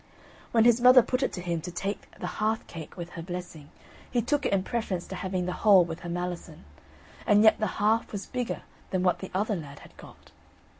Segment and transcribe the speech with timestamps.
[0.51, 3.69] When his mother put it to him to take the half cake with her blessing,
[4.09, 6.65] he took it in preference to having the whole with her malison;
[7.27, 10.31] and yet the half was bigger than what the other lad had got.